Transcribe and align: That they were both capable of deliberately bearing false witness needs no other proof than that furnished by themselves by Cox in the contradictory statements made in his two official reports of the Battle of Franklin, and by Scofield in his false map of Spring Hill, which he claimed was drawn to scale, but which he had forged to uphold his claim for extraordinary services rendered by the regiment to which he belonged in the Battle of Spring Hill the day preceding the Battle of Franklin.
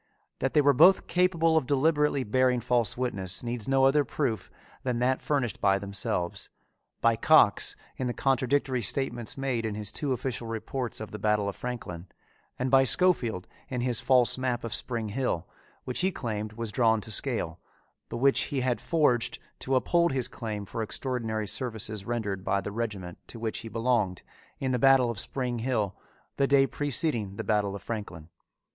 That 0.39 0.55
they 0.55 0.61
were 0.61 0.73
both 0.73 1.05
capable 1.05 1.55
of 1.57 1.67
deliberately 1.67 2.23
bearing 2.23 2.59
false 2.59 2.97
witness 2.97 3.43
needs 3.43 3.67
no 3.67 3.85
other 3.85 4.03
proof 4.03 4.49
than 4.81 4.97
that 4.97 5.21
furnished 5.21 5.61
by 5.61 5.77
themselves 5.77 6.49
by 7.01 7.15
Cox 7.15 7.75
in 7.97 8.07
the 8.07 8.11
contradictory 8.15 8.81
statements 8.81 9.37
made 9.37 9.63
in 9.63 9.75
his 9.75 9.91
two 9.91 10.11
official 10.11 10.47
reports 10.47 11.01
of 11.01 11.11
the 11.11 11.19
Battle 11.19 11.47
of 11.47 11.55
Franklin, 11.55 12.07
and 12.57 12.71
by 12.71 12.83
Scofield 12.83 13.45
in 13.69 13.81
his 13.81 13.99
false 13.99 14.39
map 14.39 14.63
of 14.63 14.73
Spring 14.73 15.09
Hill, 15.09 15.47
which 15.83 15.99
he 15.99 16.11
claimed 16.11 16.53
was 16.53 16.71
drawn 16.71 16.99
to 17.01 17.11
scale, 17.11 17.59
but 18.09 18.17
which 18.17 18.45
he 18.45 18.61
had 18.61 18.81
forged 18.81 19.37
to 19.59 19.75
uphold 19.75 20.13
his 20.13 20.27
claim 20.27 20.65
for 20.65 20.81
extraordinary 20.81 21.45
services 21.45 22.05
rendered 22.05 22.43
by 22.43 22.59
the 22.59 22.71
regiment 22.71 23.19
to 23.27 23.37
which 23.39 23.59
he 23.59 23.69
belonged 23.69 24.23
in 24.59 24.71
the 24.71 24.79
Battle 24.79 25.11
of 25.11 25.19
Spring 25.19 25.59
Hill 25.59 25.95
the 26.37 26.47
day 26.47 26.65
preceding 26.65 27.35
the 27.35 27.43
Battle 27.43 27.75
of 27.75 27.83
Franklin. 27.83 28.29